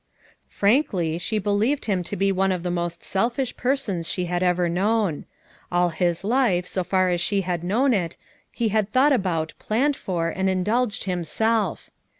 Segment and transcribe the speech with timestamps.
[0.49, 4.41] Frankly she be lieved him to be one of the most selfish persons she had
[4.41, 5.25] ever known.
[5.71, 8.17] All his life, so far as she had known it,
[8.51, 11.91] he had thought about, planned for and indulged himself.